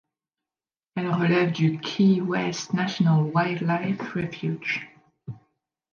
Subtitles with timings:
[0.95, 4.89] Elle relève du Key West National Wildlife Refuge.